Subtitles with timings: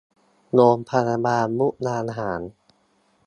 [0.53, 2.41] โรงพยาบาลมุกดาหาร